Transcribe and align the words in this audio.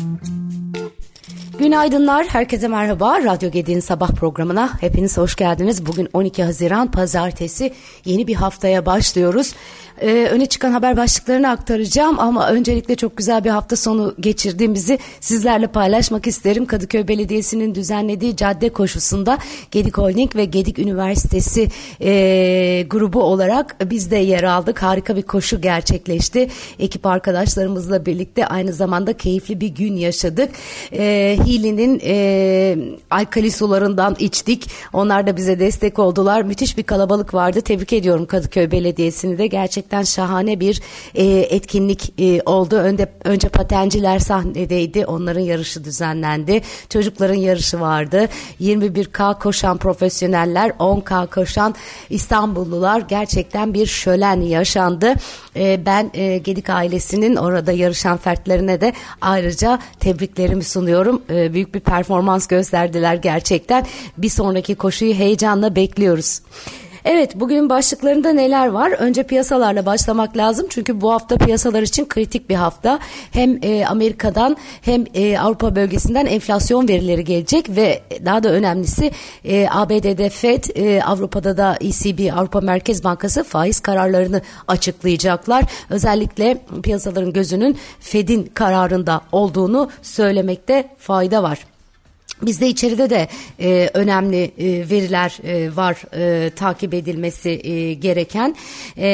Mm-hmm. 0.00 0.39
Günaydınlar, 1.60 2.26
herkese 2.26 2.68
merhaba. 2.68 3.24
Radyo 3.24 3.50
Gedi'nin 3.50 3.80
sabah 3.80 4.10
programına 4.10 4.70
hepiniz 4.80 5.18
hoş 5.18 5.36
geldiniz. 5.36 5.86
Bugün 5.86 6.08
12 6.12 6.42
Haziran 6.42 6.90
Pazartesi 6.90 7.72
yeni 8.04 8.26
bir 8.26 8.34
haftaya 8.34 8.86
başlıyoruz 8.86 9.54
e, 10.00 10.28
öne 10.30 10.46
çıkan 10.46 10.72
haber 10.72 10.96
başlıklarını 10.96 11.50
aktaracağım 11.50 12.18
ama 12.18 12.50
öncelikle 12.50 12.96
çok 12.96 13.16
güzel 13.16 13.44
bir 13.44 13.50
hafta 13.50 13.76
sonu 13.76 14.14
geçirdiğimizi 14.20 14.98
sizlerle 15.20 15.66
paylaşmak 15.66 16.26
isterim. 16.26 16.66
Kadıköy 16.66 17.08
Belediyesi'nin 17.08 17.74
düzenlediği 17.74 18.36
cadde 18.36 18.68
koşusunda 18.68 19.38
Gedik 19.70 19.98
Holding 19.98 20.36
ve 20.36 20.44
Gedik 20.44 20.78
Üniversitesi 20.78 21.68
e, 22.00 22.82
grubu 22.90 23.22
olarak 23.22 23.90
biz 23.90 24.10
de 24.10 24.16
yer 24.16 24.42
aldık. 24.42 24.82
Harika 24.82 25.16
bir 25.16 25.22
koşu 25.22 25.60
gerçekleşti. 25.60 26.48
Ekip 26.78 27.06
arkadaşlarımızla 27.06 28.06
birlikte 28.06 28.46
aynı 28.46 28.72
zamanda 28.72 29.12
keyifli 29.12 29.60
bir 29.60 29.68
gün 29.68 29.96
yaşadık. 29.96 30.50
E, 30.92 31.36
Hili'nin 31.50 32.00
e, 32.04 32.76
alkali 33.10 33.50
sularından 33.50 34.16
içtik. 34.18 34.70
Onlar 34.92 35.26
da 35.26 35.36
bize 35.36 35.60
destek 35.60 35.98
oldular. 35.98 36.42
Müthiş 36.42 36.78
bir 36.78 36.82
kalabalık 36.82 37.34
vardı. 37.34 37.60
Tebrik 37.60 37.92
ediyorum 37.92 38.26
Kadıköy 38.26 38.70
Belediyesi'ni 38.70 39.38
de. 39.38 39.46
Gerçekten 39.46 40.02
şahane 40.02 40.60
bir 40.60 40.80
e, 41.14 41.24
etkinlik 41.26 42.20
e, 42.20 42.42
oldu. 42.42 42.76
Önde, 42.76 43.12
önce 43.24 43.48
patenciler 43.48 44.18
sahnedeydi. 44.18 45.06
Onların 45.06 45.40
yarışı 45.40 45.84
düzenlendi. 45.84 46.62
Çocukların 46.88 47.34
yarışı 47.34 47.80
vardı. 47.80 48.28
21K 48.60 49.38
koşan 49.38 49.78
profesyoneller, 49.78 50.70
10K 50.70 51.30
koşan 51.30 51.74
İstanbullular 52.10 53.00
gerçekten 53.00 53.74
bir 53.74 53.86
şölen 53.86 54.40
yaşandı. 54.40 55.14
E, 55.56 55.86
ben 55.86 56.10
e, 56.14 56.38
Gedik 56.38 56.70
ailesinin 56.70 57.36
orada 57.36 57.72
yarışan 57.72 58.16
fertlerine 58.16 58.80
de 58.80 58.92
ayrıca 59.20 59.78
tebriklerimi 60.00 60.64
sunuyorum. 60.64 61.22
E, 61.28 61.39
büyük 61.54 61.74
bir 61.74 61.80
performans 61.80 62.46
gösterdiler 62.46 63.14
gerçekten. 63.14 63.86
Bir 64.18 64.28
sonraki 64.28 64.74
koşuyu 64.74 65.14
heyecanla 65.14 65.76
bekliyoruz. 65.76 66.40
Evet 67.04 67.32
bugün 67.36 67.68
başlıklarında 67.68 68.32
neler 68.32 68.66
var? 68.66 68.90
Önce 68.90 69.22
piyasalarla 69.22 69.86
başlamak 69.86 70.36
lazım. 70.36 70.66
Çünkü 70.70 71.00
bu 71.00 71.12
hafta 71.12 71.36
piyasalar 71.36 71.82
için 71.82 72.08
kritik 72.08 72.50
bir 72.50 72.54
hafta. 72.54 72.98
Hem 73.30 73.58
e, 73.62 73.86
Amerika'dan 73.86 74.56
hem 74.82 75.04
e, 75.14 75.38
Avrupa 75.38 75.76
bölgesinden 75.76 76.26
enflasyon 76.26 76.88
verileri 76.88 77.24
gelecek 77.24 77.76
ve 77.76 78.02
daha 78.24 78.42
da 78.42 78.48
önemlisi 78.48 79.10
e, 79.44 79.66
ABD'de 79.70 80.28
FED, 80.28 80.64
e, 80.74 81.02
Avrupa'da 81.02 81.56
da 81.56 81.76
ECB, 81.80 82.32
Avrupa 82.36 82.60
Merkez 82.60 83.04
Bankası 83.04 83.44
faiz 83.44 83.80
kararlarını 83.80 84.42
açıklayacaklar. 84.68 85.64
Özellikle 85.90 86.58
piyasaların 86.82 87.32
gözünün 87.32 87.76
FED'in 88.00 88.50
kararında 88.54 89.20
olduğunu 89.32 89.90
söylemekte 90.02 90.88
fayda 90.98 91.42
var. 91.42 91.69
Bizde 92.42 92.68
içeride 92.68 93.10
de 93.10 93.28
e, 93.60 93.90
önemli 93.94 94.44
e, 94.58 94.90
veriler 94.90 95.38
e, 95.44 95.76
var 95.76 95.96
e, 96.16 96.50
takip 96.50 96.94
edilmesi 96.94 97.50
e, 97.50 97.94
gereken. 97.94 98.56
E, 98.98 99.10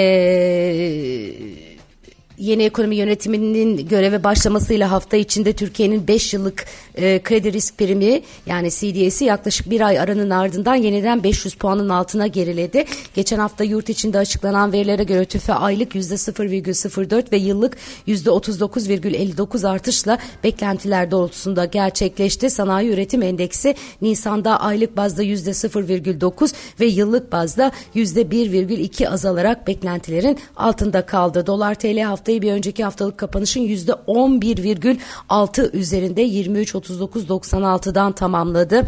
yeni 2.38 2.62
ekonomi 2.62 2.96
yönetiminin 2.96 3.88
göreve 3.88 4.24
başlamasıyla 4.24 4.90
hafta 4.90 5.16
içinde 5.16 5.52
Türkiye'nin 5.52 6.08
5 6.08 6.34
yıllık 6.34 6.66
e, 6.94 7.22
kredi 7.22 7.52
risk 7.52 7.78
primi 7.78 8.22
yani 8.46 8.70
CDS'i 8.70 9.24
yaklaşık 9.24 9.70
bir 9.70 9.80
ay 9.80 9.98
aranın 9.98 10.30
ardından 10.30 10.74
yeniden 10.74 11.22
500 11.22 11.54
puanın 11.54 11.88
altına 11.88 12.26
geriledi. 12.26 12.84
Geçen 13.14 13.38
hafta 13.38 13.64
yurt 13.64 13.88
içinde 13.88 14.18
açıklanan 14.18 14.72
verilere 14.72 15.04
göre 15.04 15.24
TÜFE 15.24 15.54
aylık 15.54 15.94
%0,04 15.94 17.32
ve 17.32 17.36
yıllık 17.36 17.76
%39,59 18.08 19.68
artışla 19.68 20.18
beklentiler 20.44 21.10
doğrultusunda 21.10 21.64
gerçekleşti. 21.64 22.50
Sanayi 22.50 22.90
üretim 22.90 23.22
endeksi 23.22 23.74
Nisan'da 24.02 24.60
aylık 24.60 24.96
bazda 24.96 25.24
%0,9 25.24 26.54
ve 26.80 26.86
yıllık 26.86 27.32
bazda 27.32 27.72
%1,2 27.94 29.08
azalarak 29.08 29.66
beklentilerin 29.66 30.38
altında 30.56 31.06
kaldı. 31.06 31.46
Dolar 31.46 31.74
TL 31.74 32.00
hafta 32.00 32.25
haftayı 32.26 32.42
bir 32.42 32.52
önceki 32.52 32.84
haftalık 32.84 33.18
kapanışın 33.18 33.60
yüzde 33.60 33.92
11,6 33.92 35.72
üzerinde 35.72 36.26
23.39.96'dan 36.26 38.12
tamamladı. 38.12 38.82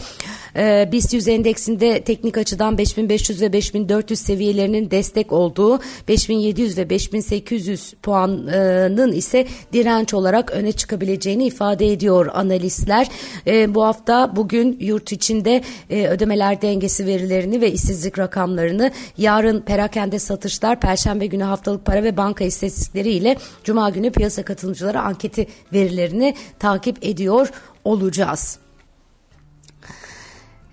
Ee, 0.56 0.88
BIST 0.93 1.15
100 1.15 1.28
endeksinde 1.28 2.00
teknik 2.00 2.38
açıdan 2.38 2.78
5500 2.78 3.43
ve 3.43 3.53
5400 3.53 4.21
seviyelerinin 4.21 4.91
destek 4.91 5.32
olduğu 5.32 5.81
5700 6.09 6.78
ve 6.78 6.91
5800 6.91 7.94
puanının 8.03 9.12
ise 9.12 9.47
direnç 9.72 10.15
olarak 10.15 10.50
öne 10.50 10.72
çıkabileceğini 10.72 11.47
ifade 11.47 11.93
ediyor 11.93 12.31
analistler. 12.34 13.09
Ee, 13.47 13.75
bu 13.75 13.84
hafta 13.84 14.37
bugün 14.37 14.76
yurt 14.81 15.12
içinde 15.12 15.62
e, 15.91 16.06
ödemeler 16.09 16.62
dengesi 16.62 17.06
verilerini 17.06 17.60
ve 17.60 17.72
işsizlik 17.72 18.19
rakamlarını 18.19 18.91
yarın 19.19 19.60
perakende 19.60 20.19
satışlar, 20.19 20.81
perşembe 20.81 21.26
günü 21.26 21.43
haftalık 21.43 21.84
para 21.84 22.03
ve 22.03 22.16
banka 22.16 22.44
istatistikleri 22.44 23.10
ile 23.10 23.27
Cuma 23.64 23.90
günü 23.90 24.10
piyasa 24.10 24.42
katılımcıları 24.44 25.00
anketi 25.00 25.46
verilerini 25.72 26.34
takip 26.58 27.04
ediyor 27.04 27.48
olacağız. 27.84 28.58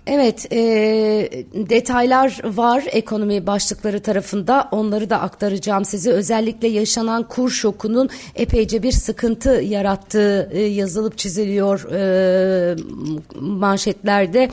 Evet 0.06 0.52
e, 0.52 0.58
detaylar 1.54 2.40
var 2.44 2.84
ekonomi 2.86 3.46
başlıkları 3.46 4.00
tarafında 4.00 4.68
onları 4.70 5.10
da 5.10 5.20
aktaracağım 5.20 5.84
size. 5.84 6.10
Özellikle 6.10 6.68
yaşanan 6.68 7.22
kur 7.22 7.50
şokunun 7.50 8.08
epeyce 8.34 8.82
bir 8.82 8.92
sıkıntı 8.92 9.50
yarattığı 9.50 10.50
e, 10.52 10.60
yazılıp 10.60 11.18
çiziliyor 11.18 11.92
e, 11.92 12.76
manşetlerde. 13.40 14.50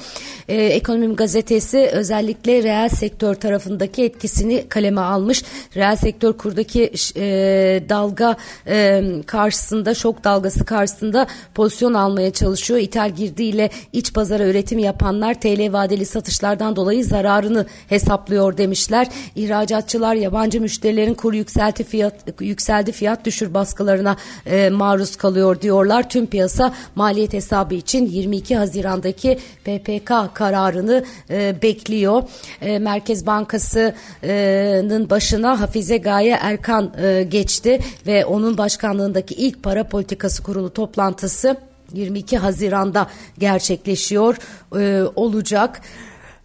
E, 0.48 0.64
Ekonomim 0.64 1.16
gazetesi 1.16 1.90
özellikle 1.94 2.64
reel 2.64 2.90
sektör 2.90 3.36
tarafındaki 3.36 4.04
etkisini 4.04 4.70
kaleme 4.70 5.02
almış. 5.02 5.44
Reel 5.76 5.96
sektör 5.96 6.34
kurdaki 6.34 6.92
e, 7.16 7.24
dalga 7.90 8.38
e, 8.68 9.04
karşısında 9.26 9.94
şok 9.94 10.24
dalgası 10.24 10.66
karşısında 10.66 11.28
pozisyon 11.56 11.94
almaya 11.94 12.34
çalışıyor. 12.34 12.80
İthal 12.80 13.10
girdiğiyle 13.10 13.70
iç 13.94 14.14
pazara 14.14 14.48
üretim 14.48 14.80
yapanlar 14.80 15.43
TL 15.44 15.74
vadeli 15.74 16.06
satışlardan 16.06 16.76
dolayı 16.76 17.06
zararını 17.06 17.66
hesaplıyor 17.88 18.58
demişler. 18.58 19.08
İhracatçılar 19.36 20.16
yabancı 20.16 20.62
müşterilerin 20.62 21.14
kur 21.14 21.34
yükselti 21.34 21.84
fiyat 21.84 22.14
yükseldi 22.42 22.92
fiyat 22.92 23.26
düşür 23.26 23.54
baskılarına 23.54 24.18
e, 24.46 24.70
maruz 24.70 25.16
kalıyor 25.16 25.62
diyorlar. 25.62 26.10
Tüm 26.10 26.28
piyasa 26.28 26.74
maliyet 26.96 27.34
hesabı 27.34 27.76
için 27.76 28.06
22 28.06 28.56
Haziran'daki 28.56 29.40
PPK 29.64 30.12
kararını 30.34 31.06
e, 31.30 31.56
bekliyor. 31.62 32.24
E, 32.62 32.80
Merkez 32.80 33.26
Bankası'nın 33.26 35.10
başına 35.10 35.60
Hafize 35.62 35.98
Gaye 35.98 36.38
Erkan 36.42 36.94
e, 37.04 37.24
geçti 37.24 37.80
ve 38.08 38.26
onun 38.26 38.58
başkanlığındaki 38.58 39.36
ilk 39.36 39.64
para 39.64 39.84
politikası 39.84 40.44
kurulu 40.44 40.74
toplantısı 40.74 41.58
22 41.94 42.38
Haziran'da 42.38 43.08
gerçekleşiyor 43.38 44.38
e, 44.78 45.04
olacak. 45.16 45.82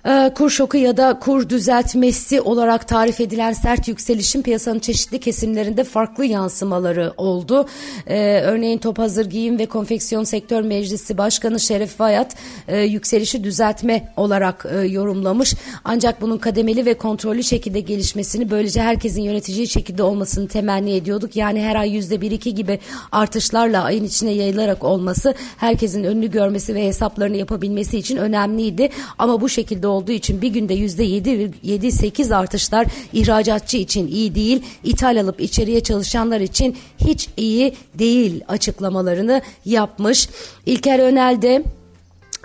Ee, 0.08 0.32
kur 0.34 0.50
şoku 0.50 0.76
ya 0.76 0.96
da 0.96 1.19
kur 1.19 1.48
düzeltmesi 1.48 2.41
olarak 2.41 2.88
tarif 2.88 3.20
edilen 3.20 3.52
sert 3.52 3.88
yükselişin 3.88 4.42
piyasanın 4.42 4.78
çeşitli 4.78 5.20
kesimlerinde 5.20 5.84
farklı 5.84 6.24
yansımaları 6.24 7.12
oldu. 7.16 7.66
Ee, 8.06 8.41
örneğin 8.41 8.78
Top 8.78 8.98
Hazır 8.98 9.26
Giyim 9.26 9.58
ve 9.58 9.66
Konfeksiyon 9.66 10.24
Sektör 10.24 10.62
Meclisi 10.62 11.19
Başkanı 11.19 11.60
Şeref 11.60 12.00
Vayat 12.00 12.36
e, 12.69 12.80
yükselişi 12.80 13.44
düzeltme 13.44 14.12
olarak 14.16 14.66
e, 14.72 14.78
yorumlamış. 14.78 15.54
Ancak 15.84 16.20
bunun 16.20 16.38
kademeli 16.38 16.86
ve 16.86 16.94
kontrollü 16.94 17.42
şekilde 17.42 17.80
gelişmesini 17.80 18.50
böylece 18.50 18.82
herkesin 18.82 19.22
yöneticiyi 19.22 19.69
şekilde 19.69 20.02
olmasını 20.02 20.49
temenni 20.49 20.94
ediyorduk. 20.94 21.37
Yani 21.37 21.62
her 21.62 21.76
ay 21.76 21.90
yüzde 21.90 22.20
bir 22.20 22.31
iki 22.31 22.54
gibi 22.54 22.78
artışlarla 23.12 23.84
ayın 23.84 24.04
içine 24.04 24.31
yayılarak 24.31 24.84
olması 24.84 25.34
herkesin 25.56 26.04
önünü 26.04 26.31
görmesi 26.31 26.75
ve 26.75 26.87
hesaplarını 26.87 27.37
yapabilmesi 27.37 27.99
için 27.99 28.16
önemliydi. 28.16 28.88
Ama 29.19 29.40
bu 29.40 29.49
şekilde 29.49 29.98
olduğu 29.99 30.12
için 30.12 30.43
bir 30.43 30.49
günde 30.49 30.75
yüzde 30.75 31.05
yedi, 31.05 31.50
yedi 31.62 31.93
sekiz 31.93 32.33
artışlar 32.33 32.87
ihracatçı 33.12 33.77
için 33.77 34.09
iyi 34.09 34.35
değil. 34.35 34.62
İthal 34.85 35.21
alıp 35.21 35.41
içeriye 35.41 35.81
çalışanlar 35.81 36.41
için 36.41 36.77
hiç 37.06 37.29
iyi 37.37 37.75
değil 37.95 38.45
açıklamalarını 38.49 39.43
yapmış. 39.65 40.29
İlker 40.67 40.99
Önel 40.99 41.43
de 41.43 41.62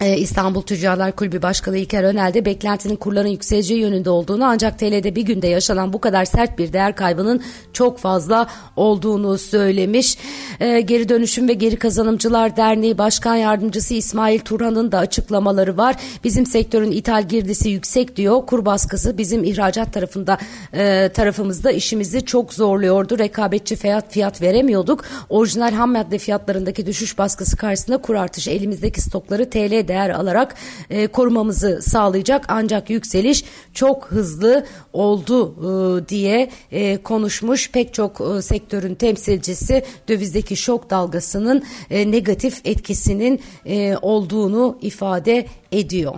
İstanbul 0.05 0.61
Tüccarlar 0.61 1.11
Kulübü 1.11 1.41
Başkanı 1.41 1.77
İlker 1.77 2.03
Önel 2.03 2.33
de 2.33 2.45
beklentinin 2.45 2.95
kurların 2.95 3.27
yükseleceği 3.27 3.79
yönünde 3.79 4.09
olduğunu 4.09 4.45
ancak 4.45 4.79
TL'de 4.79 5.15
bir 5.15 5.21
günde 5.21 5.47
yaşanan 5.47 5.93
bu 5.93 6.01
kadar 6.01 6.25
sert 6.25 6.59
bir 6.59 6.73
değer 6.73 6.95
kaybının 6.95 7.41
çok 7.73 7.99
fazla 7.99 8.47
olduğunu 8.75 9.37
söylemiş. 9.37 10.17
Ee, 10.59 10.81
geri 10.81 11.09
Dönüşüm 11.09 11.47
ve 11.47 11.53
Geri 11.53 11.75
Kazanımcılar 11.75 12.57
Derneği 12.57 12.97
Başkan 12.97 13.35
Yardımcısı 13.35 13.93
İsmail 13.93 14.39
Turhan'ın 14.39 14.91
da 14.91 14.97
açıklamaları 14.97 15.77
var. 15.77 15.95
Bizim 16.23 16.45
sektörün 16.45 16.91
ithal 16.91 17.27
girdisi 17.27 17.69
yüksek 17.69 18.15
diyor. 18.15 18.45
Kur 18.45 18.65
baskısı 18.65 19.17
bizim 19.17 19.43
ihracat 19.43 19.93
tarafında 19.93 20.37
e, 20.73 21.09
tarafımızda 21.13 21.71
işimizi 21.71 22.25
çok 22.25 22.53
zorluyordu. 22.53 23.19
Rekabetçi 23.19 23.75
fiyat 23.75 24.11
fiyat 24.13 24.41
veremiyorduk. 24.41 25.03
Orijinal 25.29 25.71
ham 25.71 25.91
madde 25.91 26.17
fiyatlarındaki 26.17 26.85
düşüş 26.85 27.17
baskısı 27.17 27.57
karşısında 27.57 27.97
kur 27.97 28.15
artışı 28.15 28.51
elimizdeki 28.51 29.01
stokları 29.01 29.49
TL 29.49 29.87
değer 29.93 30.09
alarak 30.09 30.55
e, 30.89 31.07
korumamızı 31.07 31.81
sağlayacak 31.81 32.45
ancak 32.47 32.89
yükseliş 32.89 33.43
çok 33.73 34.05
hızlı 34.05 34.65
oldu 34.93 35.55
e, 35.59 36.09
diye 36.09 36.49
e, 36.71 36.97
konuşmuş 36.97 37.71
pek 37.71 37.93
çok 37.93 38.21
e, 38.21 38.41
sektörün 38.41 38.95
temsilcisi 38.95 39.83
dövizdeki 40.09 40.55
şok 40.55 40.89
dalgasının 40.89 41.63
e, 41.89 42.11
negatif 42.11 42.61
etkisinin 42.65 43.41
e, 43.65 43.97
olduğunu 44.01 44.77
ifade 44.81 45.45
ediyor. 45.71 46.15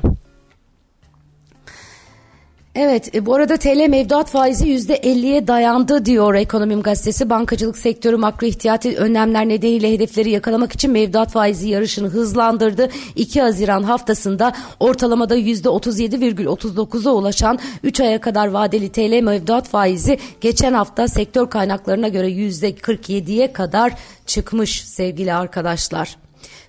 Evet 2.76 3.16
e, 3.16 3.26
bu 3.26 3.36
arada 3.36 3.58
TL 3.58 3.88
mevduat 3.90 4.30
faizi 4.30 4.68
%50'ye 4.68 5.48
dayandı 5.48 6.06
diyor 6.06 6.34
Ekonomim 6.34 6.82
Gazetesi. 6.82 7.30
Bankacılık 7.30 7.78
sektörü 7.78 8.18
makro 8.18 8.48
ihtiyati 8.48 8.98
önlemler 8.98 9.50
nedeniyle 9.50 9.94
hedefleri 9.94 10.30
yakalamak 10.30 10.74
için 10.74 10.92
mevduat 10.92 11.32
faizi 11.32 11.70
yarışını 11.70 12.08
hızlandırdı. 12.08 12.90
2 13.16 13.42
Haziran 13.42 13.84
haftasında 13.84 14.54
ortalamada 14.80 15.38
%37,39'a 15.38 17.12
ulaşan 17.12 17.60
3 17.84 18.00
aya 18.00 18.22
kadar 18.22 18.48
vadeli 18.48 18.92
TL 18.92 19.22
mevduat 19.24 19.68
faizi 19.68 20.20
geçen 20.42 20.74
hafta 20.74 21.08
sektör 21.08 21.50
kaynaklarına 21.50 22.08
göre 22.08 22.30
%47'ye 22.30 23.54
kadar 23.54 23.94
çıkmış 24.26 24.84
sevgili 24.84 25.34
arkadaşlar 25.34 26.25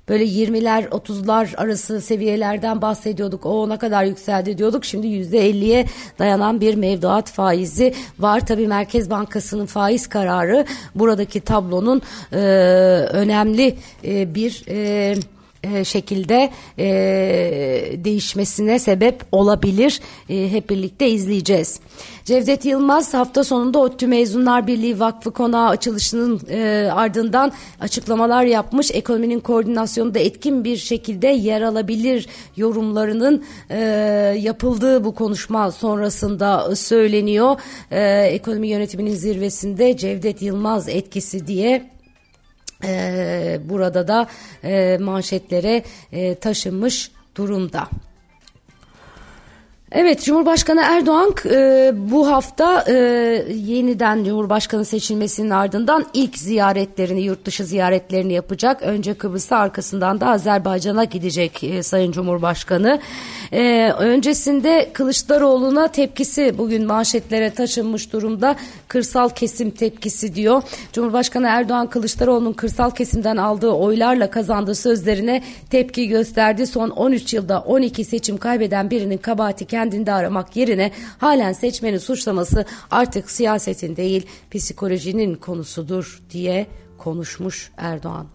böyle 0.08 0.24
20'ler 0.24 0.88
30'lar 0.88 1.56
arası 1.56 2.00
seviyelerden 2.00 2.82
bahsediyorduk. 2.82 3.46
O 3.46 3.62
ona 3.62 3.78
kadar 3.78 4.04
yükseldi 4.04 4.58
diyorduk. 4.58 4.84
Şimdi 4.84 5.06
%50'ye 5.06 5.86
dayanan 6.18 6.60
bir 6.60 6.74
mevduat 6.74 7.30
faizi 7.30 7.94
var. 8.18 8.46
Tabii 8.46 8.66
Merkez 8.66 9.10
Bankası'nın 9.10 9.66
faiz 9.66 10.06
kararı 10.06 10.66
buradaki 10.94 11.40
tablonun 11.40 12.02
e, 12.32 12.36
önemli 13.12 13.76
e, 14.04 14.34
bir 14.34 14.64
e, 14.68 15.14
e, 15.74 15.84
şekilde 15.84 16.50
e, 16.78 16.86
değişmesine 18.04 18.78
sebep 18.78 19.22
olabilir. 19.32 20.00
E, 20.28 20.52
hep 20.52 20.70
birlikte 20.70 21.08
izleyeceğiz. 21.08 21.80
Cevdet 22.24 22.64
Yılmaz 22.64 23.14
hafta 23.14 23.44
sonunda 23.44 23.78
ODTÜ 23.78 24.06
Mezunlar 24.06 24.66
Birliği 24.66 25.00
Vakfı 25.00 25.30
Konağı 25.30 25.68
açılışının 25.68 26.40
e, 26.48 26.90
ardından 26.92 27.52
açıklamalar 27.80 28.44
yapmış. 28.44 28.90
Ekonominin 28.90 29.40
koordinasyonunda 29.40 30.18
etkin 30.18 30.64
bir 30.64 30.76
şekilde 30.76 31.28
yer 31.28 31.62
alabilir 31.62 32.26
yorumlarının 32.56 33.44
e, 33.70 33.78
yapıldığı 34.38 35.04
bu 35.04 35.14
konuşma 35.14 35.72
sonrasında 35.72 36.76
söyleniyor. 36.76 37.60
E, 37.90 38.20
ekonomi 38.20 38.68
yönetiminin 38.68 39.14
zirvesinde 39.14 39.96
Cevdet 39.96 40.42
Yılmaz 40.42 40.88
etkisi 40.88 41.46
diye 41.46 41.95
burada 43.68 44.08
da 44.08 44.26
e, 44.64 44.98
manşetlere 45.00 45.84
e, 46.12 46.34
taşınmış 46.34 47.10
durumda. 47.36 47.88
Evet 49.92 50.24
Cumhurbaşkanı 50.24 50.80
Erdoğan 50.80 51.34
e, 51.50 51.92
bu 51.94 52.28
hafta 52.28 52.84
e, 52.88 52.94
yeniden 53.54 54.24
Cumhurbaşkanı 54.24 54.84
seçilmesinin 54.84 55.50
ardından 55.50 56.06
ilk 56.14 56.38
ziyaretlerini 56.38 57.22
yurt 57.22 57.44
dışı 57.44 57.64
ziyaretlerini 57.64 58.32
yapacak. 58.32 58.82
Önce 58.82 59.14
Kıbrıs'a 59.14 59.56
arkasından 59.56 60.20
da 60.20 60.26
Azerbaycan'a 60.28 61.04
gidecek 61.04 61.64
e, 61.64 61.82
Sayın 61.82 62.12
Cumhurbaşkanı. 62.12 63.00
E, 63.52 63.92
öncesinde 63.98 64.90
Kılıçdaroğlu'na 64.92 65.88
tepkisi 65.88 66.58
bugün 66.58 66.86
manşetlere 66.86 67.50
taşınmış 67.50 68.12
durumda. 68.12 68.56
Kırsal 68.88 69.28
kesim 69.28 69.70
tepkisi 69.70 70.34
diyor. 70.34 70.62
Cumhurbaşkanı 70.92 71.46
Erdoğan 71.46 71.86
Kılıçdaroğlu'nun 71.86 72.52
kırsal 72.52 72.90
kesimden 72.90 73.36
aldığı 73.36 73.70
oylarla 73.70 74.30
kazandığı 74.30 74.74
sözlerine 74.74 75.42
tepki 75.70 76.08
gösterdi. 76.08 76.66
Son 76.66 76.90
13 76.90 77.34
yılda 77.34 77.60
12 77.60 78.04
seçim 78.04 78.36
kaybeden 78.36 78.90
birinin 78.90 79.18
kabahati 79.18 79.66
kendinde 79.76 80.12
aramak 80.12 80.56
yerine 80.56 80.90
halen 81.18 81.52
seçmeni 81.52 82.00
suçlaması 82.00 82.64
artık 82.90 83.30
siyasetin 83.30 83.96
değil 83.96 84.26
psikolojinin 84.50 85.34
konusudur 85.34 86.22
diye 86.30 86.66
konuşmuş 86.98 87.72
Erdoğan. 87.76 88.26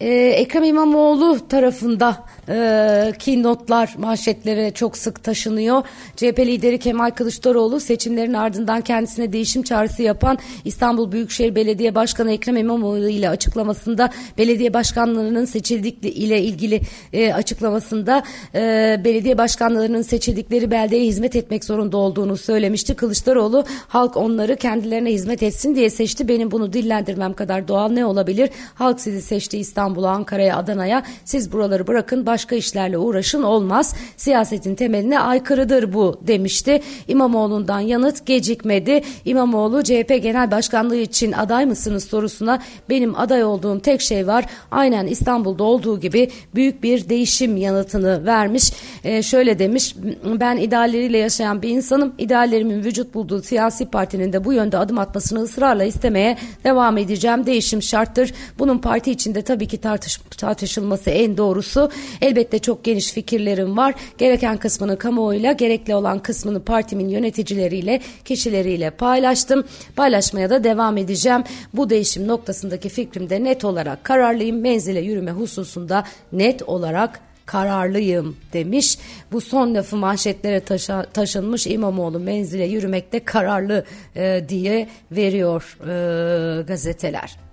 Ee, 0.00 0.08
Ekrem 0.14 0.64
İmamoğlu 0.64 1.48
tarafında 1.48 2.24
e, 2.50 3.12
ki 3.18 3.42
notlar 3.42 3.94
manşetlere 3.98 4.70
çok 4.70 4.96
sık 4.96 5.24
taşınıyor. 5.24 5.82
CHP 6.16 6.38
lideri 6.38 6.78
Kemal 6.78 7.10
Kılıçdaroğlu 7.10 7.80
seçimlerin 7.80 8.34
ardından 8.34 8.80
kendisine 8.80 9.32
değişim 9.32 9.62
çağrısı 9.62 10.02
yapan 10.02 10.38
İstanbul 10.64 11.12
Büyükşehir 11.12 11.54
Belediye 11.54 11.94
Başkanı 11.94 12.32
Ekrem 12.32 12.56
İmamoğlu 12.56 13.08
ile 13.08 13.28
açıklamasında 13.28 14.10
belediye 14.38 14.74
başkanlarının 14.74 15.44
seçildik 15.44 16.04
ile 16.04 16.42
ilgili 16.42 16.80
e, 17.12 17.32
açıklamasında 17.32 18.22
e, 18.54 18.60
belediye 19.04 19.38
başkanlarının 19.38 20.02
seçildikleri 20.02 20.70
beldeye 20.70 21.04
hizmet 21.06 21.36
etmek 21.36 21.64
zorunda 21.64 21.96
olduğunu 21.96 22.36
söylemişti. 22.36 22.94
Kılıçdaroğlu 22.94 23.64
halk 23.88 24.16
onları 24.16 24.56
kendilerine 24.56 25.12
hizmet 25.12 25.42
etsin 25.42 25.74
diye 25.74 25.90
seçti. 25.90 26.28
Benim 26.28 26.50
bunu 26.50 26.72
dillendirmem 26.72 27.34
kadar 27.34 27.68
doğal 27.68 27.88
ne 27.88 28.06
olabilir? 28.06 28.50
Halk 28.74 29.00
sizi 29.00 29.22
seçti 29.22 29.58
İstanbul'a, 29.58 30.10
Ankara'ya, 30.10 30.56
Adana'ya. 30.56 31.02
Siz 31.24 31.52
buraları 31.52 31.86
bırakın 31.86 32.26
baş 32.26 32.39
başka 32.40 32.56
işlerle 32.56 32.98
uğraşın 32.98 33.42
olmaz. 33.42 33.94
Siyasetin 34.16 34.74
temeline 34.74 35.20
aykırıdır 35.20 35.92
bu 35.92 36.20
demişti. 36.26 36.82
İmamoğlu'ndan 37.08 37.80
yanıt 37.80 38.26
gecikmedi. 38.26 39.02
İmamoğlu 39.24 39.82
CHP 39.82 40.22
Genel 40.22 40.50
Başkanlığı 40.50 40.96
için 40.96 41.32
aday 41.32 41.66
mısınız 41.66 42.04
sorusuna 42.04 42.62
benim 42.88 43.18
aday 43.18 43.44
olduğum 43.44 43.80
tek 43.80 44.00
şey 44.00 44.26
var. 44.26 44.44
Aynen 44.70 45.06
İstanbul'da 45.06 45.64
olduğu 45.64 46.00
gibi 46.00 46.30
büyük 46.54 46.82
bir 46.82 47.08
değişim 47.08 47.56
yanıtını 47.56 48.26
vermiş. 48.26 48.72
Ee, 49.04 49.22
şöyle 49.22 49.58
demiş 49.58 49.94
ben 50.40 50.56
idealleriyle 50.56 51.18
yaşayan 51.18 51.62
bir 51.62 51.68
insanım. 51.68 52.14
İdeallerimin 52.18 52.84
vücut 52.84 53.14
bulduğu 53.14 53.42
siyasi 53.42 53.86
partinin 53.86 54.32
de 54.32 54.44
bu 54.44 54.52
yönde 54.52 54.78
adım 54.78 54.98
atmasını 54.98 55.42
ısrarla 55.42 55.84
istemeye 55.84 56.38
devam 56.64 56.98
edeceğim. 56.98 57.46
Değişim 57.46 57.82
şarttır. 57.82 58.32
Bunun 58.58 58.78
parti 58.78 59.10
içinde 59.10 59.42
tabii 59.42 59.68
ki 59.68 59.78
tartış, 59.78 60.16
tartışılması 60.16 61.10
en 61.10 61.36
doğrusu. 61.36 61.90
Elbette 62.22 62.58
çok 62.58 62.84
geniş 62.84 63.12
fikirlerim 63.12 63.76
var. 63.76 63.94
Gereken 64.18 64.56
kısmını 64.56 64.98
kamuoyuyla, 64.98 65.52
gerekli 65.52 65.94
olan 65.94 66.18
kısmını 66.18 66.64
partimin 66.64 67.08
yöneticileriyle, 67.08 68.00
kişileriyle 68.24 68.90
paylaştım. 68.90 69.64
Paylaşmaya 69.96 70.50
da 70.50 70.64
devam 70.64 70.96
edeceğim. 70.96 71.44
Bu 71.74 71.90
değişim 71.90 72.28
noktasındaki 72.28 72.88
fikrimde 72.88 73.44
net 73.44 73.64
olarak 73.64 74.04
kararlıyım. 74.04 74.60
Menzile 74.60 75.00
yürüme 75.00 75.30
hususunda 75.30 76.04
net 76.32 76.62
olarak 76.62 77.20
kararlıyım 77.46 78.36
demiş. 78.52 78.98
Bu 79.32 79.40
son 79.40 79.74
lafı 79.74 79.96
manşetlere 79.96 80.60
taşa, 80.60 81.02
taşınmış 81.02 81.66
İmamoğlu 81.66 82.20
menzile 82.20 82.64
yürümekte 82.64 83.24
kararlı 83.24 83.84
e, 84.16 84.44
diye 84.48 84.88
veriyor 85.10 85.78
e, 85.80 86.62
gazeteler. 86.62 87.49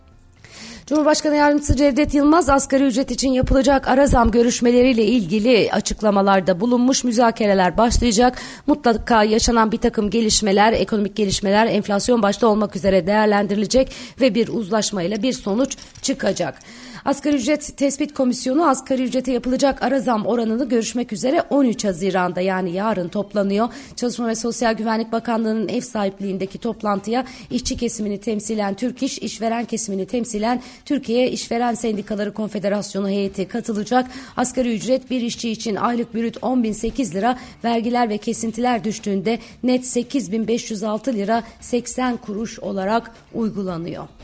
Cumhurbaşkanı 0.88 1.36
Yardımcısı 1.36 1.75
Cevdet 1.75 2.13
Yılmaz 2.13 2.50
asgari 2.50 2.84
ücret 2.84 3.12
için 3.12 3.29
yapılacak 3.29 3.88
ara 3.88 4.08
zam 4.08 4.32
görüşmeleriyle 4.32 5.06
ilgili 5.06 5.70
açıklamalarda 5.72 6.60
bulunmuş. 6.60 7.03
Müzakereler 7.03 7.77
başlayacak. 7.77 8.41
Mutlaka 8.67 9.24
yaşanan 9.24 9.72
bir 9.72 9.77
takım 9.77 10.10
gelişmeler, 10.10 10.74
ekonomik 10.74 11.15
gelişmeler 11.15 11.65
enflasyon 11.65 12.22
başta 12.24 12.48
olmak 12.48 12.75
üzere 12.75 13.08
değerlendirilecek 13.08 13.91
ve 14.22 14.36
bir 14.36 14.48
uzlaşmayla 14.48 15.24
bir 15.24 15.34
sonuç 15.34 15.77
çıkacak. 16.01 16.60
Asgari 17.07 17.35
ücret 17.35 17.77
tespit 17.77 18.13
komisyonu 18.13 18.69
asgari 18.69 19.03
ücrete 19.03 19.31
yapılacak 19.31 19.83
ara 19.83 19.99
zam 19.99 20.25
oranını 20.25 20.69
görüşmek 20.69 21.13
üzere 21.13 21.41
13 21.49 21.85
Haziran'da 21.85 22.41
yani 22.41 22.71
yarın 22.71 23.07
toplanıyor. 23.07 23.69
Çalışma 23.95 24.27
ve 24.27 24.35
Sosyal 24.35 24.73
Güvenlik 24.73 25.11
Bakanlığı'nın 25.11 25.67
ev 25.67 25.81
sahipliğindeki 25.81 26.57
toplantıya 26.57 27.25
işçi 27.51 27.77
kesimini 27.77 28.19
temsilen 28.19 28.73
Türk 28.73 29.03
İş, 29.03 29.19
işveren 29.19 29.65
kesimini 29.65 30.05
temsilen 30.05 30.61
Türkiye 30.85 31.31
İşveren 31.31 31.73
Sendikaları 31.73 32.33
Konfederasyonu 32.33 33.09
heyeti 33.09 33.47
katılacak. 33.47 34.07
Asgari 34.37 34.75
ücret 34.75 35.09
bir 35.09 35.21
işçi 35.21 35.49
için 35.49 35.75
aylık 35.75 36.13
bürüt 36.13 36.37
10.008 36.37 37.13
lira, 37.13 37.39
vergiler 37.63 38.09
ve 38.09 38.17
kesintiler 38.17 38.83
düştüğünde 38.83 39.39
net 39.63 39.83
8.506 39.83 41.13
lira 41.13 41.43
80 41.61 42.17
kuruş 42.17 42.59
olarak 42.59 43.11
uygulanıyor. 43.33 44.16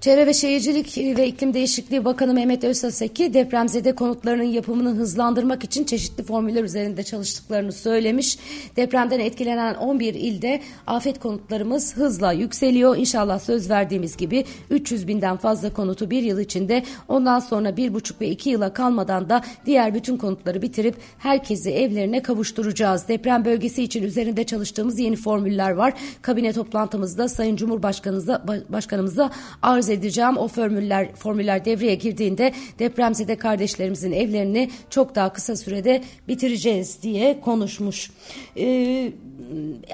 Çevre 0.00 0.26
ve 0.26 0.34
Şehircilik 0.34 0.98
ve 0.98 1.26
İklim 1.26 1.54
Değişikliği 1.54 2.04
Bakanı 2.04 2.34
Mehmet 2.34 2.64
Özsaseki 2.64 3.34
depremzede 3.34 3.94
konutlarının 3.94 4.42
yapımını 4.42 4.90
hızlandırmak 4.90 5.64
için 5.64 5.84
çeşitli 5.84 6.24
formüller 6.24 6.64
üzerinde 6.64 7.02
çalıştıklarını 7.02 7.72
söylemiş. 7.72 8.38
Depremden 8.76 9.20
etkilenen 9.20 9.74
11 9.74 10.14
ilde 10.14 10.60
afet 10.86 11.20
konutlarımız 11.20 11.96
hızla 11.96 12.32
yükseliyor. 12.32 12.96
İnşallah 12.96 13.38
söz 13.38 13.70
verdiğimiz 13.70 14.16
gibi 14.16 14.44
300 14.70 15.08
binden 15.08 15.36
fazla 15.36 15.72
konutu 15.72 16.10
bir 16.10 16.22
yıl 16.22 16.38
içinde 16.38 16.82
ondan 17.08 17.38
sonra 17.38 17.76
bir 17.76 17.94
buçuk 17.94 18.20
ve 18.20 18.28
iki 18.28 18.50
yıla 18.50 18.72
kalmadan 18.72 19.28
da 19.28 19.42
diğer 19.66 19.94
bütün 19.94 20.16
konutları 20.16 20.62
bitirip 20.62 20.94
herkesi 21.18 21.70
evlerine 21.70 22.22
kavuşturacağız. 22.22 23.08
Deprem 23.08 23.44
bölgesi 23.44 23.82
için 23.82 24.02
üzerinde 24.02 24.44
çalıştığımız 24.44 24.98
yeni 24.98 25.16
formüller 25.16 25.70
var. 25.70 25.92
Kabine 26.22 26.52
toplantımızda 26.52 27.28
Sayın 27.28 27.56
Cumhurbaşkanımıza 27.56 28.44
Başkanımıza 28.68 29.30
arz 29.62 29.89
edeceğim. 29.90 30.36
O 30.36 30.48
formüller 30.48 31.14
formüller 31.14 31.64
devreye 31.64 31.94
girdiğinde 31.94 32.52
depremzede 32.78 33.36
kardeşlerimizin 33.36 34.12
evlerini 34.12 34.70
çok 34.90 35.14
daha 35.14 35.32
kısa 35.32 35.56
sürede 35.56 36.02
bitireceğiz 36.28 37.02
diye 37.02 37.40
konuşmuş. 37.40 38.10
Ee, 38.58 39.12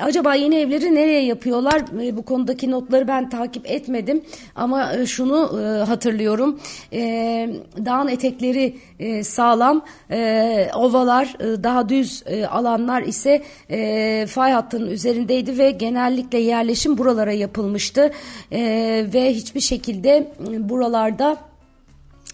acaba 0.00 0.34
yeni 0.34 0.54
evleri 0.54 0.94
nereye 0.94 1.24
yapıyorlar? 1.24 1.84
Ee, 2.02 2.16
bu 2.16 2.22
konudaki 2.22 2.70
notları 2.70 3.08
ben 3.08 3.30
takip 3.30 3.70
etmedim 3.70 4.22
ama 4.54 4.92
e, 4.92 5.06
şunu 5.06 5.60
e, 5.60 5.84
hatırlıyorum. 5.84 6.60
Ee, 6.92 7.50
dağın 7.84 8.08
etekleri 8.08 8.76
e, 8.98 9.24
sağlam, 9.24 9.84
e, 10.10 10.70
ovalar 10.74 11.36
e, 11.40 11.64
daha 11.64 11.88
düz 11.88 12.22
e, 12.26 12.46
alanlar 12.46 13.02
ise 13.02 13.42
e, 13.70 14.26
fay 14.26 14.52
hattının 14.52 14.90
üzerindeydi 14.90 15.58
ve 15.58 15.70
genellikle 15.70 16.38
yerleşim 16.38 16.98
buralara 16.98 17.32
yapılmıştı 17.32 18.12
e, 18.52 18.60
ve 19.14 19.34
hiçbir 19.34 19.60
şekilde 19.60 19.85
buralarda 20.68 21.36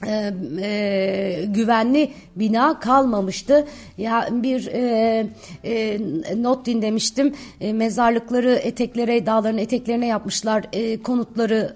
e, 0.07 0.35
e, 0.63 1.45
güvenli 1.47 2.11
bina 2.37 2.81
kalmamıştı. 2.81 3.67
Ya 3.99 4.29
bir 4.33 4.67
e, 4.67 5.27
e, 5.65 5.99
not 6.37 6.67
dinlemiştim. 6.67 7.35
E, 7.61 7.73
mezarlıkları 7.73 8.55
eteklere, 8.55 9.27
dağların 9.27 9.59
eteklerine 9.59 10.07
yapmışlar 10.07 10.65
e, 10.73 11.03
konutları 11.03 11.75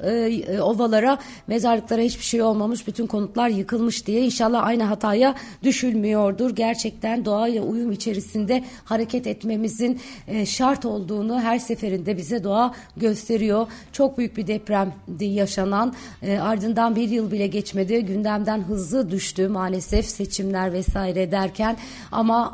e, 0.49 0.61
ovalara. 0.61 1.18
Mezarlıklara 1.47 2.02
hiçbir 2.02 2.25
şey 2.25 2.42
olmamış. 2.42 2.87
Bütün 2.87 3.06
konutlar 3.06 3.49
yıkılmış 3.49 4.06
diye. 4.06 4.21
İnşallah 4.25 4.66
aynı 4.66 4.83
hataya 4.83 5.35
düşülmüyordur. 5.62 6.50
Gerçekten 6.56 7.25
doğaya 7.25 7.62
uyum 7.62 7.92
içerisinde 7.92 8.64
hareket 8.85 9.26
etmemizin 9.26 10.00
e, 10.28 10.47
şart 10.47 10.85
olduğunu 10.85 11.40
her 11.40 11.59
seferinde 11.59 12.16
bize 12.16 12.45
doğa 12.45 12.75
gösteriyor. 12.97 13.66
Çok 13.92 14.18
büyük 14.18 14.37
bir 14.37 14.47
depremdi 14.47 15.25
yaşanan. 15.25 15.95
E, 16.23 16.38
ardından 16.38 16.97
bir 16.97 17.09
yıl 17.09 17.30
bile 17.30 17.47
geçmedi 17.47 18.06
gündemden 18.16 18.61
hızlı 18.62 19.11
düştü 19.11 19.49
maalesef 19.49 20.06
seçimler 20.06 20.73
vesaire 20.73 21.30
derken 21.30 21.76
ama 22.12 22.52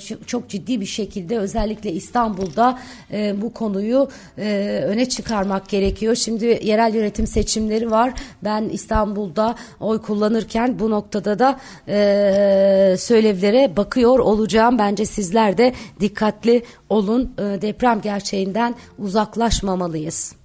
e, 0.00 0.26
çok 0.26 0.48
ciddi 0.48 0.80
bir 0.80 0.86
şekilde 0.86 1.38
özellikle 1.38 1.92
İstanbul'da 1.92 2.78
e, 3.12 3.42
bu 3.42 3.52
konuyu 3.52 4.08
e, 4.38 4.80
öne 4.86 5.08
çıkarmak 5.08 5.68
gerekiyor. 5.68 6.14
Şimdi 6.14 6.60
yerel 6.62 6.94
yönetim 6.94 7.26
seçimleri 7.26 7.90
var. 7.90 8.14
Ben 8.44 8.62
İstanbul'da 8.62 9.54
oy 9.80 10.02
kullanırken 10.02 10.78
bu 10.78 10.90
noktada 10.90 11.38
da 11.38 11.58
söylevlere 12.96 13.76
bakıyor 13.76 14.18
olacağım. 14.18 14.78
Bence 14.78 15.06
sizler 15.06 15.58
de 15.58 15.72
dikkatli 16.00 16.62
olun. 16.88 17.34
Deprem 17.38 18.00
gerçeğinden 18.00 18.74
uzaklaşmamalıyız. 18.98 20.43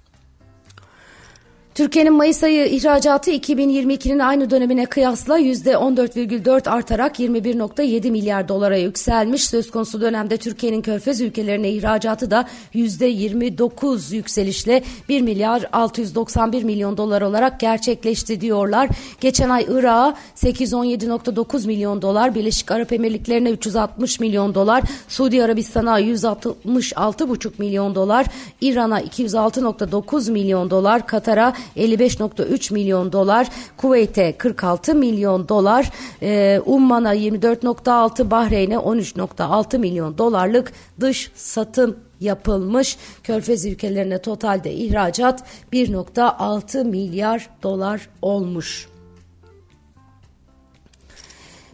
Türkiye'nin 1.80 2.14
Mayıs 2.14 2.44
ayı 2.44 2.66
ihracatı 2.66 3.32
2022'nin 3.32 4.20
aynı 4.20 4.50
dönemine 4.50 4.86
kıyasla 4.86 5.40
%14,4 5.40 6.70
artarak 6.70 7.20
21,7 7.20 8.12
milyar 8.12 8.48
dolara 8.48 8.78
yükselmiş. 8.78 9.48
Söz 9.48 9.72
konusu 9.72 10.02
dönemde 10.02 10.38
Türkiye'nin 10.38 10.82
körfez 10.82 11.22
ülkelerine 11.22 11.70
ihracatı 11.70 12.32
da 12.32 12.48
%29 12.74 14.16
yükselişle 14.16 14.84
1 15.10 15.22
milyar 15.22 15.70
691 15.74 16.64
milyon 16.64 16.98
dolar 16.98 17.22
olarak 17.22 17.60
gerçekleşti 17.60 18.42
diyorlar. 18.42 18.90
Geçen 19.22 19.50
ay 19.50 19.66
Irak'a 19.70 20.16
817,9 20.36 21.68
milyon 21.68 22.02
dolar, 22.02 22.36
Birleşik 22.36 22.72
Arap 22.72 22.94
Emirlikleri'ne 22.94 23.50
360 23.50 24.20
milyon 24.20 24.56
dolar, 24.56 24.84
Suudi 25.08 25.44
Arabistan'a 25.44 26.02
166,5 26.02 27.52
milyon 27.58 27.96
dolar, 27.96 28.26
İran'a 28.62 29.02
206,9 29.02 30.32
milyon 30.32 30.70
dolar, 30.70 31.08
Katar'a 31.08 31.54
55.3 31.78 32.74
milyon 32.74 33.12
dolar, 33.12 33.48
Kuveyt'e 33.78 34.38
46 34.38 34.96
milyon 34.96 35.50
dolar, 35.50 35.92
e, 36.22 36.62
Umman'a 36.66 37.16
24.6, 37.16 38.32
Bahreyn'e 38.32 38.76
13.6 38.76 39.78
milyon 39.78 40.18
dolarlık 40.18 40.74
dış 41.00 41.32
satım 41.36 41.98
yapılmış. 42.20 42.98
Körfez 43.24 43.66
ülkelerine 43.66 44.22
totalde 44.22 44.74
ihracat 44.74 45.44
1.6 45.74 46.84
milyar 46.84 47.50
dolar 47.64 48.10
olmuş. 48.22 48.88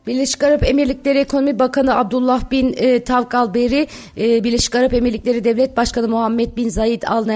Birleşik 0.08 0.44
Arap 0.44 0.64
Emirlikleri 0.64 1.20
Ekonomi 1.20 1.60
Bakanı 1.60 1.98
Abdullah 1.98 2.52
bin 2.52 2.76
e, 2.78 3.04
Tavkal 3.04 3.54
Beri, 3.54 3.88
e, 4.18 4.44
Birleşik 4.44 4.76
Arap 4.76 4.94
Emirlikleri 4.94 5.44
Devlet 5.44 5.78
Başkanı 5.78 6.08
Muhammed 6.08 6.58
bin 6.58 6.70
Zayed 6.70 7.04
Al 7.04 7.28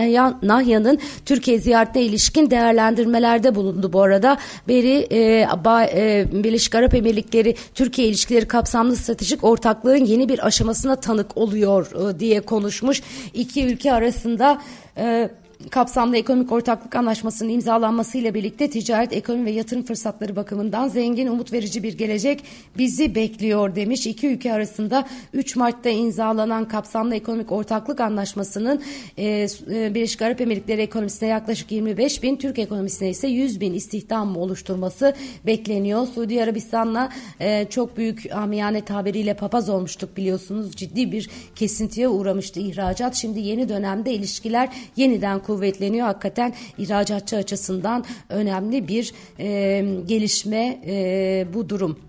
Nahyan'ın 0.42 1.00
Türkiye 1.26 1.60
ziyaretine 1.60 2.04
ilişkin 2.04 2.52
değerlendirmelerde 2.52 3.56
bulundu 3.56 3.94
bu 3.94 4.02
arada. 4.02 4.38
Beri, 4.68 5.08
e, 5.12 5.48
ba, 5.66 5.86
e, 5.86 6.26
Birleşik 6.32 6.76
Arap 6.76 6.94
Emirlikleri 6.94 7.56
Türkiye 7.76 8.08
ilişkileri 8.08 8.48
kapsamlı 8.48 8.96
stratejik 8.96 9.44
ortaklığın 9.44 10.06
yeni 10.06 10.30
bir 10.30 10.48
aşamasına 10.48 10.96
tanık 10.96 11.38
oluyor 11.38 12.12
e, 12.16 12.20
diye 12.20 12.42
konuşmuş. 12.42 13.02
İki 13.34 13.66
ülke 13.66 13.94
arasında 13.94 14.62
e, 14.98 15.30
kapsamlı 15.70 16.18
ekonomik 16.18 16.52
ortaklık 16.52 16.96
anlaşmasının 16.96 17.50
imzalanmasıyla 17.50 18.34
birlikte 18.34 18.70
ticaret, 18.70 19.14
ekonomi 19.14 19.46
ve 19.46 19.52
yatırım 19.52 19.84
fırsatları 19.84 20.36
bakımından 20.36 20.88
zengin, 20.88 21.28
umut 21.28 21.54
verici 21.54 21.84
bir 21.84 21.98
gelecek 21.98 22.44
bizi 22.78 23.16
bekliyor 23.16 23.76
demiş. 23.76 24.08
İki 24.08 24.28
ülke 24.28 24.54
arasında 24.54 25.06
3 25.34 25.56
Mart'ta 25.56 25.90
imzalanan 25.90 26.68
kapsamlı 26.68 27.16
ekonomik 27.16 27.52
ortaklık 27.52 28.00
anlaşmasının 28.00 28.82
e, 29.18 29.48
e, 29.72 29.96
Birleşik 29.96 30.22
Arap 30.22 30.42
Emirlikleri 30.42 30.82
ekonomisine 30.82 31.30
yaklaşık 31.30 31.72
25 31.72 32.24
bin, 32.24 32.36
Türk 32.36 32.60
ekonomisine 32.60 33.10
ise 33.10 33.28
100 33.28 33.62
bin 33.62 33.74
istihdam 33.74 34.38
oluşturması 34.38 35.14
bekleniyor. 35.46 36.08
Suudi 36.08 36.44
Arabistan'la 36.44 37.10
e, 37.40 37.66
çok 37.70 37.98
büyük 37.98 38.36
amiyane 38.36 38.86
tabiriyle 38.86 39.34
papaz 39.34 39.70
olmuştuk 39.70 40.18
biliyorsunuz. 40.18 40.76
Ciddi 40.76 41.12
bir 41.12 41.30
kesintiye 41.56 42.08
uğramıştı 42.08 42.60
ihracat. 42.60 43.16
Şimdi 43.16 43.40
yeni 43.40 43.70
dönemde 43.70 44.14
ilişkiler 44.14 44.70
yeniden 44.96 45.40
kuvvetleniyor. 45.50 46.08
Hakikaten 46.08 46.54
ihracatçı 46.78 47.38
açısından 47.38 48.06
önemli 48.30 48.88
bir 48.88 49.14
e, 49.40 49.86
gelişme 50.06 50.82
e, 50.88 51.48
bu 51.54 51.70
durum. 51.70 52.09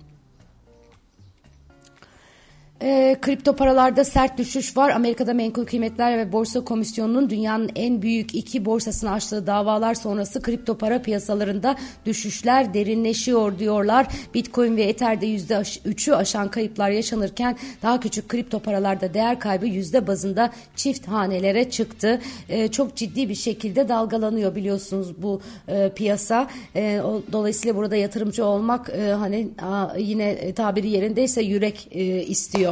E, 2.82 3.16
kripto 3.22 3.56
paralarda 3.56 4.04
sert 4.04 4.38
düşüş 4.38 4.76
var. 4.76 4.90
Amerika'da 4.90 5.34
Menkul 5.34 5.64
Kıymetler 5.64 6.18
ve 6.18 6.32
Borsa 6.32 6.64
Komisyonu'nun 6.64 7.30
dünyanın 7.30 7.70
en 7.76 8.02
büyük 8.02 8.34
iki 8.34 8.64
borsasını 8.64 9.12
açtığı 9.12 9.46
davalar 9.46 9.94
sonrası 9.94 10.42
kripto 10.42 10.78
para 10.78 11.02
piyasalarında 11.02 11.76
düşüşler 12.06 12.74
derinleşiyor 12.74 13.58
diyorlar. 13.58 14.06
Bitcoin 14.34 14.76
ve 14.76 14.82
Ether'de 14.82 15.26
%3'ü 15.26 16.14
aşan 16.14 16.48
kayıplar 16.48 16.90
yaşanırken 16.90 17.56
daha 17.82 18.00
küçük 18.00 18.28
kripto 18.28 18.58
paralarda 18.58 19.14
değer 19.14 19.40
kaybı 19.40 19.66
yüzde 19.66 20.06
bazında 20.06 20.50
çift 20.76 21.08
hanelere 21.08 21.70
çıktı. 21.70 22.20
E, 22.48 22.68
çok 22.68 22.96
ciddi 22.96 23.28
bir 23.28 23.34
şekilde 23.34 23.88
dalgalanıyor 23.88 24.54
biliyorsunuz 24.54 25.22
bu 25.22 25.40
e, 25.68 25.90
piyasa. 25.94 26.48
E, 26.76 27.00
o, 27.00 27.22
dolayısıyla 27.32 27.76
burada 27.76 27.96
yatırımcı 27.96 28.44
olmak 28.44 28.90
e, 28.90 29.10
hani 29.10 29.48
a, 29.62 29.96
yine 29.98 30.52
tabiri 30.52 30.88
yerindeyse 30.88 31.42
yürek 31.42 31.88
e, 31.90 32.22
istiyor. 32.22 32.69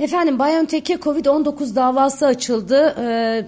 Efendim 0.00 0.38
BioNTech'e 0.38 0.94
Covid-19 0.94 1.74
davası 1.74 2.26
açıldı. 2.26 2.94
Ee, 2.98 3.46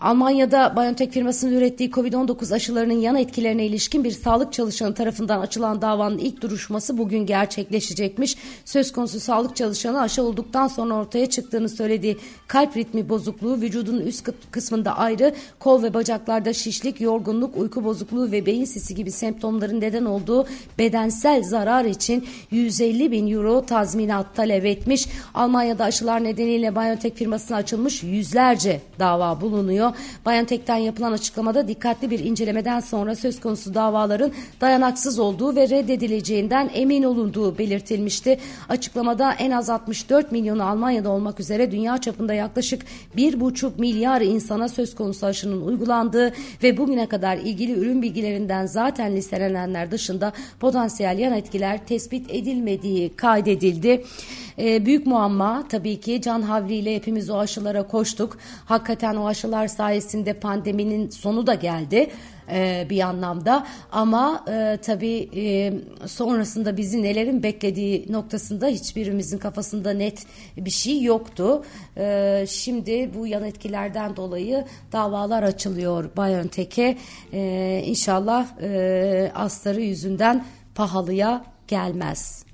Almanya'da 0.00 0.76
BioNTech 0.76 1.12
firmasının 1.12 1.52
ürettiği 1.52 1.90
Covid-19 1.90 2.54
aşılarının 2.54 2.94
yan 2.94 3.16
etkilerine 3.16 3.66
ilişkin 3.66 4.04
bir 4.04 4.10
sağlık 4.10 4.52
çalışanı 4.52 4.94
tarafından 4.94 5.40
açılan 5.40 5.82
davanın 5.82 6.18
ilk 6.18 6.42
duruşması 6.42 6.98
bugün 6.98 7.26
gerçekleşecekmiş. 7.26 8.36
Söz 8.64 8.92
konusu 8.92 9.20
sağlık 9.20 9.56
çalışanı 9.56 10.00
aşı 10.00 10.22
olduktan 10.22 10.68
sonra 10.68 10.94
ortaya 10.94 11.30
çıktığını 11.30 11.68
söylediği 11.68 12.18
kalp 12.46 12.76
ritmi 12.76 13.08
bozukluğu, 13.08 13.60
vücudun 13.60 14.00
üst 14.00 14.30
kısmında 14.50 14.98
ayrı, 14.98 15.34
kol 15.58 15.82
ve 15.82 15.94
bacaklarda 15.94 16.52
şişlik, 16.52 17.00
yorgunluk, 17.00 17.56
uyku 17.56 17.84
bozukluğu 17.84 18.32
ve 18.32 18.46
beyin 18.46 18.64
sisi 18.64 18.94
gibi 18.94 19.10
semptomların 19.10 19.80
neden 19.80 20.04
olduğu 20.04 20.46
bedensel 20.78 21.42
zarar 21.42 21.84
için 21.84 22.26
150 22.50 23.12
bin 23.12 23.32
euro 23.32 23.66
tazminat 23.66 24.36
talep 24.36 24.64
etmiş. 24.64 25.06
Almanya'da 25.34 25.84
aşılar 25.84 26.24
nedeniyle 26.24 26.74
BioNTech 26.74 27.16
firmasına 27.16 27.56
açılmış 27.56 28.02
yüzlerce 28.02 28.80
dava 28.98 29.40
bulunuyor 29.40 29.85
bekleniyor. 29.86 30.16
BioNTech'ten 30.26 30.76
yapılan 30.76 31.12
açıklamada 31.12 31.68
dikkatli 31.68 32.10
bir 32.10 32.18
incelemeden 32.18 32.80
sonra 32.80 33.14
söz 33.14 33.40
konusu 33.40 33.74
davaların 33.74 34.32
dayanaksız 34.60 35.18
olduğu 35.18 35.56
ve 35.56 35.68
reddedileceğinden 35.68 36.70
emin 36.74 37.02
olunduğu 37.02 37.58
belirtilmişti. 37.58 38.38
Açıklamada 38.68 39.32
en 39.32 39.50
az 39.50 39.70
64 39.70 40.32
milyonu 40.32 40.64
Almanya'da 40.64 41.10
olmak 41.10 41.40
üzere 41.40 41.70
dünya 41.70 41.98
çapında 41.98 42.34
yaklaşık 42.34 42.82
1,5 43.16 43.70
milyar 43.78 44.20
insana 44.20 44.68
söz 44.68 44.94
konusu 44.94 45.26
aşının 45.26 45.66
uygulandığı 45.66 46.32
ve 46.62 46.76
bugüne 46.76 47.06
kadar 47.06 47.36
ilgili 47.36 47.72
ürün 47.72 48.02
bilgilerinden 48.02 48.66
zaten 48.66 49.16
listelenenler 49.16 49.90
dışında 49.90 50.32
potansiyel 50.60 51.18
yan 51.18 51.32
etkiler 51.32 51.86
tespit 51.86 52.30
edilmediği 52.30 53.16
kaydedildi. 53.16 54.04
E, 54.58 54.86
büyük 54.86 55.06
muamma 55.06 55.64
tabii 55.68 56.00
ki 56.00 56.20
can 56.20 56.42
havliyle 56.42 56.94
hepimiz 56.94 57.30
o 57.30 57.38
aşılara 57.38 57.82
koştuk. 57.82 58.38
Hakikaten 58.64 59.16
o 59.16 59.26
aşılar 59.26 59.68
sayesinde 59.68 60.32
pandeminin 60.32 61.10
sonu 61.10 61.46
da 61.46 61.54
geldi 61.54 62.10
e, 62.50 62.86
bir 62.90 63.00
anlamda 63.00 63.66
ama 63.92 64.44
e, 64.48 64.78
tabii 64.82 65.30
e, 65.36 65.72
sonrasında 66.06 66.76
bizi 66.76 67.02
nelerin 67.02 67.42
beklediği 67.42 68.12
noktasında 68.12 68.66
hiçbirimizin 68.66 69.38
kafasında 69.38 69.90
net 69.90 70.26
bir 70.56 70.70
şey 70.70 71.02
yoktu. 71.02 71.64
E, 71.96 72.44
şimdi 72.48 73.10
bu 73.14 73.26
yan 73.26 73.44
etkilerden 73.44 74.16
dolayı 74.16 74.64
davalar 74.92 75.42
açılıyor 75.42 76.10
BioNTech'e. 76.16 76.96
E, 77.32 77.82
inşallah 77.86 78.62
e, 78.62 79.32
astarı 79.34 79.80
yüzünden 79.80 80.44
pahalıya 80.74 81.44
gelmez. 81.68 82.45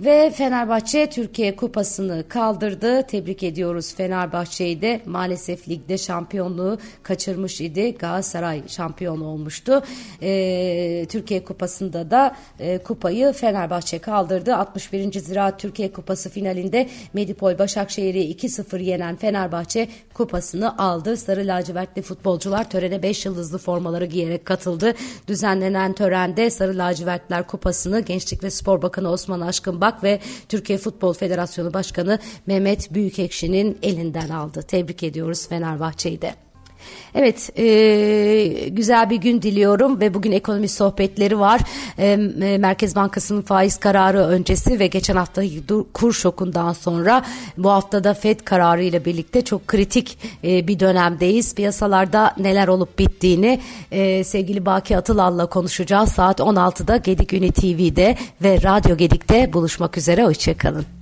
Ve 0.00 0.30
Fenerbahçe 0.30 1.10
Türkiye 1.10 1.56
Kupası'nı 1.56 2.28
kaldırdı. 2.28 3.02
Tebrik 3.02 3.42
ediyoruz 3.42 3.94
Fenerbahçe'yi 3.94 4.82
de. 4.82 5.00
Maalesef 5.06 5.68
ligde 5.68 5.98
şampiyonluğu 5.98 6.78
kaçırmış 7.02 7.60
idi. 7.60 7.94
Galatasaray 7.98 8.68
şampiyon 8.68 9.20
olmuştu. 9.20 9.82
Ee, 10.22 11.06
Türkiye 11.08 11.44
Kupası'nda 11.44 12.10
da 12.10 12.36
e, 12.58 12.78
kupayı 12.78 13.32
Fenerbahçe 13.32 13.98
kaldırdı. 13.98 14.56
61. 14.56 15.20
Ziraat 15.20 15.60
Türkiye 15.60 15.92
Kupası 15.92 16.30
finalinde 16.30 16.88
Medipol 17.12 17.58
Başakşehir'i 17.58 18.32
2-0 18.32 18.82
yenen 18.82 19.16
Fenerbahçe 19.16 19.88
kupasını 20.14 20.78
aldı. 20.78 21.16
Sarı 21.16 21.46
lacivertli 21.46 22.02
futbolcular 22.02 22.70
törene 22.70 23.02
5 23.02 23.26
yıldızlı 23.26 23.58
formaları 23.58 24.06
giyerek 24.06 24.44
katıldı. 24.44 24.94
Düzenlenen 25.28 25.92
törende 25.92 26.50
Sarı 26.50 26.78
lacivertler 26.78 27.46
kupasını 27.46 28.00
Gençlik 28.00 28.44
ve 28.44 28.50
Spor 28.50 28.82
Bakanı 28.82 29.10
Osman 29.10 29.40
Aşkın 29.40 29.80
Bak 29.90 30.04
ve 30.04 30.20
Türkiye 30.48 30.78
Futbol 30.78 31.12
Federasyonu 31.12 31.74
Başkanı 31.74 32.18
Mehmet 32.46 32.94
Büyükekşi'nin 32.94 33.78
elinden 33.82 34.28
aldı. 34.28 34.62
Tebrik 34.62 35.02
ediyoruz 35.02 35.48
Fenerbahçe'yi 35.48 36.22
de. 36.22 36.49
Evet 37.14 37.58
e, 37.58 38.68
güzel 38.68 39.10
bir 39.10 39.16
gün 39.16 39.42
diliyorum 39.42 40.00
ve 40.00 40.14
bugün 40.14 40.32
ekonomi 40.32 40.68
sohbetleri 40.68 41.40
var. 41.40 41.60
E, 41.98 42.16
Merkez 42.58 42.96
Bankası'nın 42.96 43.42
faiz 43.42 43.76
kararı 43.76 44.18
öncesi 44.18 44.78
ve 44.78 44.86
geçen 44.86 45.16
hafta 45.16 45.42
kur 45.94 46.12
şokundan 46.12 46.72
sonra 46.72 47.24
bu 47.58 47.70
haftada 47.70 48.14
FED 48.14 48.40
kararı 48.40 48.82
ile 48.82 49.04
birlikte 49.04 49.42
çok 49.44 49.68
kritik 49.68 50.18
e, 50.44 50.68
bir 50.68 50.80
dönemdeyiz. 50.80 51.54
Piyasalarda 51.54 52.34
neler 52.38 52.68
olup 52.68 52.98
bittiğini 52.98 53.60
e, 53.92 54.24
sevgili 54.24 54.66
Baki 54.66 54.96
Atılal'la 54.96 55.46
konuşacağız. 55.46 56.12
Saat 56.12 56.40
16'da 56.40 56.96
Gedik 56.96 57.32
Ünü 57.32 57.52
TV'de 57.52 58.16
ve 58.42 58.62
Radyo 58.62 58.96
Gedik'te 58.96 59.52
buluşmak 59.52 59.98
üzere. 59.98 60.24
Hoşçakalın. 60.24 60.99